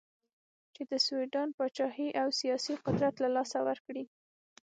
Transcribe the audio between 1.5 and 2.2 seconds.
پاچهي